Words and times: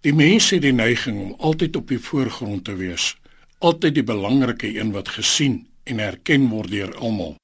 Die 0.00 0.14
mens 0.16 0.48
het 0.50 0.62
die 0.64 0.72
neiging 0.72 1.18
om 1.20 1.32
altyd 1.38 1.76
op 1.76 1.88
die 1.92 2.00
voorgrond 2.00 2.64
te 2.64 2.74
wees, 2.76 3.16
altyd 3.58 3.98
die 3.98 4.04
belangrike 4.04 4.70
een 4.72 4.94
wat 4.96 5.08
gesien 5.12 5.66
en 5.84 5.98
erken 6.00 6.46
word 6.48 6.72
deur 6.72 6.94
almal. 6.96 7.34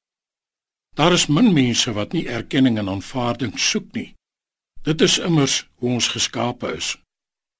Daar 0.96 1.12
is 1.12 1.26
min 1.28 1.52
mense 1.52 1.92
wat 1.92 2.16
nie 2.16 2.24
erkenning 2.32 2.78
en 2.80 2.88
aanvaarding 2.88 3.58
soek 3.60 3.90
nie. 3.92 4.14
Dit 4.88 5.04
is 5.04 5.18
immers 5.18 5.66
hoe 5.82 5.90
ons 5.98 6.08
geskape 6.08 6.72
is. 6.78 6.94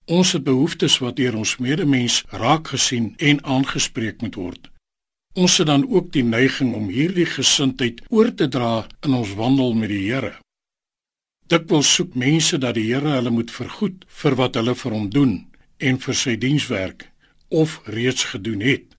Ons 0.07 0.33
het 0.33 0.45
behoeftes 0.47 0.97
wat 1.05 1.19
deur 1.21 1.37
ons 1.37 1.57
medemens 1.61 2.23
raak 2.31 2.73
gesien 2.73 3.13
en 3.19 3.45
aangespreek 3.45 4.25
moet 4.25 4.41
word. 4.41 4.71
Ons 5.35 5.59
het 5.61 5.67
dan 5.67 5.85
ook 5.91 6.09
die 6.13 6.25
neiging 6.25 6.73
om 6.75 6.89
hierdie 6.89 7.29
gesindheid 7.29 8.01
oor 8.09 8.33
te 8.35 8.49
dra 8.49 8.87
in 9.05 9.13
ons 9.13 9.35
wandel 9.37 9.75
met 9.77 9.93
die 9.93 10.07
Here. 10.09 10.33
Dikwels 11.47 11.93
soek 11.95 12.15
mense 12.19 12.59
dat 12.59 12.75
die 12.75 12.89
Here 12.89 13.13
hulle 13.15 13.31
moet 13.31 13.53
vergoed 13.55 14.03
vir 14.21 14.35
wat 14.41 14.57
hulle 14.59 14.75
vir 14.75 14.95
hom 14.97 15.07
doen 15.15 15.35
en 15.79 16.01
vir 16.03 16.17
sy 16.19 16.35
dienswerk 16.43 17.07
of 17.55 17.79
reeds 17.87 18.25
gedoen 18.33 18.65
het. 18.67 18.97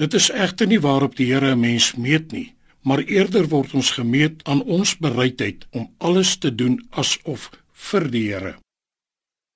Dit 0.00 0.14
is 0.16 0.30
egter 0.32 0.70
nie 0.70 0.80
waarop 0.80 1.18
die 1.18 1.28
Here 1.28 1.52
'n 1.52 1.60
mens 1.60 1.92
meet 1.94 2.32
nie, 2.32 2.54
maar 2.82 3.04
eerder 3.04 3.48
word 3.48 3.74
ons 3.74 3.90
gemeet 3.90 4.40
aan 4.48 4.62
ons 4.62 4.96
bereidheid 4.96 5.66
om 5.70 5.90
alles 5.98 6.36
te 6.36 6.54
doen 6.54 6.80
asof 6.90 7.50
vir 7.72 8.10
die 8.10 8.26
Here. 8.32 8.56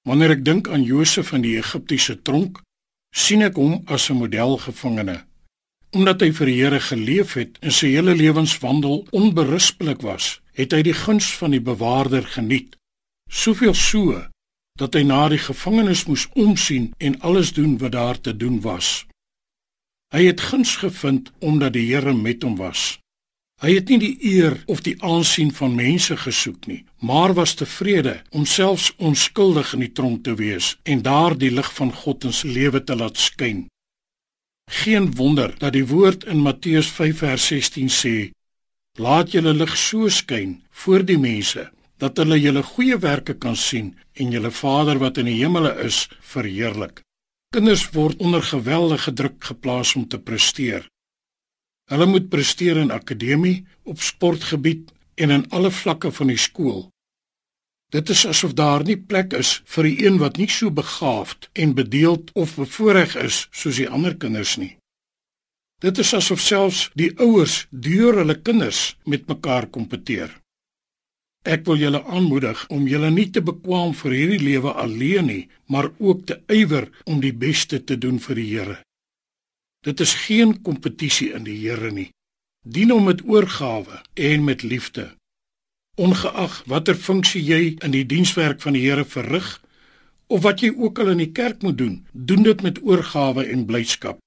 Wanneer 0.05 0.31
ek 0.31 0.45
dink 0.45 0.69
aan 0.69 0.85
Josef 0.85 1.33
in 1.33 1.43
die 1.43 1.57
Egiptiese 1.57 2.23
tronk, 2.23 2.61
sien 3.15 3.43
ek 3.43 3.57
hom 3.57 3.83
as 3.87 4.11
'n 4.11 4.21
modelgevangene. 4.21 5.25
Omdat 5.91 6.21
hy 6.21 6.33
vir 6.33 6.47
die 6.47 6.61
Here 6.63 6.81
geleef 6.81 7.33
het 7.35 7.59
en 7.61 7.71
sy 7.71 7.87
hele 7.87 8.15
lewenswandel 8.15 9.07
onberispelik 9.11 10.03
was, 10.03 10.41
het 10.57 10.73
hy 10.73 10.83
die 10.87 10.97
guns 10.97 11.29
van 11.37 11.53
die 11.53 11.61
bewaarder 11.61 12.25
geniet. 12.37 12.77
Soveel 13.29 13.75
so 13.75 14.23
dat 14.77 14.97
hy 14.97 15.03
na 15.09 15.27
die 15.33 15.41
gevangenes 15.41 16.05
moes 16.09 16.27
omsien 16.37 16.91
en 16.99 17.21
alles 17.21 17.53
doen 17.57 17.79
wat 17.81 17.93
daar 17.93 18.21
te 18.21 18.37
doen 18.37 18.61
was. 18.65 19.07
Hy 20.15 20.27
het 20.29 20.41
guns 20.41 20.77
gevind 20.81 21.33
omdat 21.41 21.75
die 21.77 21.89
Here 21.89 22.13
met 22.15 22.45
hom 22.45 22.57
was. 22.61 22.99
Hy 23.65 23.73
het 23.79 23.89
nie 23.89 23.99
die 23.99 24.17
eer 24.37 24.59
of 24.69 24.83
die 24.85 24.99
aansien 25.01 25.49
van 25.57 25.75
mense 25.75 26.17
gesoek 26.21 26.67
nie, 26.69 26.83
maar 27.01 27.33
was 27.35 27.55
tevrede 27.57 28.19
om 28.31 28.45
selfs 28.45 28.91
onskuldig 28.97 29.73
in 29.73 29.87
die 29.87 29.93
tronk 29.97 30.25
te 30.29 30.35
wees 30.37 30.75
en 30.85 31.01
daar 31.03 31.37
die 31.41 31.51
lig 31.51 31.71
van 31.79 31.93
God 31.93 32.29
in 32.29 32.37
sy 32.37 32.53
lewe 32.53 32.85
te 32.85 32.97
laat 32.97 33.17
skyn. 33.17 33.65
Geen 34.83 35.09
wonder 35.17 35.55
dat 35.59 35.73
die 35.73 35.87
woord 35.89 36.29
in 36.29 36.45
Matteus 36.45 36.93
5:16 36.93 37.89
sê: 37.89 38.17
Laat 38.97 39.35
julle 39.35 39.53
lig 39.53 39.75
so 39.77 40.09
skyn 40.09 40.63
voor 40.83 41.03
die 41.05 41.19
mense 41.21 41.67
dat 42.01 42.17
hulle 42.21 42.39
julle 42.41 42.63
goeie 42.65 42.97
werke 43.01 43.35
kan 43.37 43.57
sien 43.57 43.91
en 44.17 44.33
julle 44.33 44.51
Vader 44.51 45.01
wat 45.03 45.19
in 45.21 45.29
die 45.29 45.37
hemele 45.37 45.73
is 45.85 46.07
verheerlik. 46.33 47.03
Kinders 47.53 47.87
word 47.93 48.21
onder 48.25 48.43
geweldige 48.43 49.13
druk 49.13 49.45
geplaas 49.45 49.95
om 49.97 50.09
te 50.09 50.19
presteer. 50.19 50.89
Hulle 51.93 52.07
moet 52.07 52.29
presteer 52.33 52.81
in 52.81 52.91
akademie, 52.91 53.67
op 53.85 54.01
sportgebied 54.01 54.91
en 55.15 55.31
in 55.31 55.45
alle 55.51 55.71
vlakke 55.71 56.11
van 56.13 56.33
die 56.33 56.41
skool. 56.41 56.89
Dit 57.93 58.11
is 58.11 58.25
asof 58.27 58.57
daar 58.59 58.83
nie 58.85 58.97
plek 58.97 59.37
is 59.37 59.61
vir 59.77 59.87
die 59.87 60.07
een 60.07 60.17
wat 60.19 60.41
nie 60.41 60.49
so 60.51 60.73
begaafd 60.73 61.51
en 61.53 61.77
bedeeld 61.77 62.33
of 62.35 62.57
bevoorreg 62.57 63.15
is 63.23 63.45
soos 63.53 63.79
die 63.79 63.89
ander 63.89 64.17
kinders 64.17 64.57
nie. 64.57 64.75
Dit 65.85 65.99
is 66.01 66.15
asof 66.17 66.41
selfs 66.41 66.87
die 66.97 67.11
ouers 67.21 67.67
deur 67.71 68.17
hulle 68.23 68.39
kinders 68.41 68.97
met 69.05 69.27
mekaar 69.29 69.67
kompeteer. 69.69 70.31
Ek 71.45 71.67
wil 71.69 71.77
julle 71.79 72.01
aanmoedig 72.09 72.63
om 72.73 72.89
julle 72.89 73.11
nie 73.13 73.29
te 73.31 73.43
bekwam 73.45 73.93
vir 73.95 74.17
hierdie 74.17 74.41
lewe 74.41 74.73
alleen 74.73 75.29
nie, 75.29 75.45
maar 75.69 75.93
ook 75.99 76.25
te 76.27 76.41
ywer 76.51 76.89
om 77.05 77.21
die 77.21 77.35
beste 77.45 77.83
te 77.85 77.99
doen 78.01 78.19
vir 78.25 78.41
die 78.41 78.49
Here. 78.55 78.79
Dit 79.85 80.01
is 80.01 80.17
geen 80.25 80.57
kompetisie 80.67 81.31
in 81.37 81.45
die 81.45 81.59
Here 81.61 81.93
nie. 81.93 82.09
Dien 82.65 82.91
hom 82.91 83.07
met 83.07 83.23
oorgawe 83.23 84.01
en 84.15 84.45
met 84.49 84.65
liefde. 84.65 85.13
Ongeag 86.01 86.63
watter 86.67 86.97
funksie 86.97 87.45
jy 87.45 87.77
in 87.85 87.93
die 87.93 88.07
dienswerk 88.09 88.65
van 88.65 88.75
die 88.75 88.89
Here 88.89 89.05
verrig 89.05 89.61
of 90.27 90.43
wat 90.43 90.65
jy 90.65 90.73
ook 90.75 90.99
al 90.99 91.15
in 91.15 91.23
die 91.23 91.33
kerk 91.37 91.63
moet 91.63 91.79
doen, 91.79 92.01
doen 92.13 92.43
dit 92.43 92.63
met 92.65 92.81
oorgawe 92.83 93.45
en 93.45 93.69
blydskap. 93.69 94.19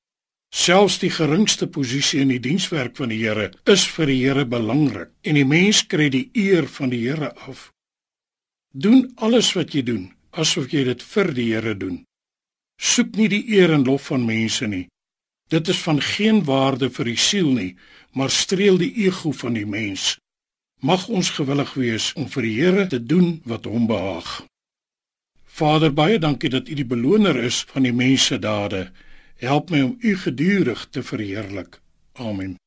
Selfs 0.49 0.97
die 0.99 1.11
geringste 1.13 1.67
posisie 1.67 2.21
in 2.23 2.33
die 2.33 2.41
dienswerk 2.41 2.95
van 2.97 3.13
die 3.13 3.21
Here 3.21 3.51
is 3.69 3.85
vir 3.87 4.09
die 4.09 4.19
Here 4.23 4.45
belangrik 4.45 5.11
en 5.23 5.37
die 5.37 5.45
mens 5.45 5.83
kry 5.87 6.09
die 6.09 6.29
eer 6.33 6.67
van 6.67 6.89
die 6.89 7.03
Here 7.05 7.33
af. 7.47 7.69
Doen 8.73 9.11
alles 9.17 9.53
wat 9.57 9.73
jy 9.73 9.83
doen 9.85 10.07
asof 10.31 10.69
jy 10.73 10.85
dit 10.89 11.03
vir 11.03 11.33
die 11.33 11.49
Here 11.53 11.75
doen. 11.77 12.03
Soek 12.79 13.17
nie 13.17 13.29
die 13.29 13.43
eer 13.57 13.73
en 13.75 13.85
lof 13.85 14.09
van 14.09 14.25
mense 14.25 14.67
nie, 14.69 14.87
Dit 15.49 15.67
is 15.67 15.79
van 15.81 16.01
geen 16.01 16.43
waarde 16.45 16.91
vir 16.93 17.07
die 17.09 17.17
siel 17.17 17.47
nie, 17.57 17.71
maar 18.13 18.29
streel 18.29 18.77
die 18.77 18.91
ego 19.05 19.31
van 19.33 19.55
die 19.57 19.65
mens. 19.65 20.17
Mag 20.85 21.07
ons 21.09 21.31
gewillig 21.33 21.73
wees 21.73 22.11
om 22.13 22.27
vir 22.29 22.45
die 22.45 22.53
Here 22.59 22.85
te 22.87 22.99
doen 23.01 23.41
wat 23.49 23.65
hom 23.65 23.87
behaag. 23.89 24.29
Vader, 25.59 25.89
baie 25.93 26.19
dankie 26.21 26.51
dat 26.53 26.69
U 26.69 26.77
die 26.77 26.85
beloner 26.85 27.35
is 27.43 27.63
van 27.73 27.83
die 27.83 27.93
mense 27.93 28.37
dade. 28.39 28.91
Help 29.39 29.69
my 29.69 29.81
om 29.81 29.95
U 29.99 30.17
gedurig 30.17 30.87
te 30.91 31.03
verheerlik. 31.03 31.79
Amen. 32.13 32.57